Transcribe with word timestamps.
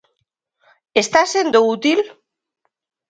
Está 1.03 1.21
sendo 1.33 1.57
útil? 1.75 1.99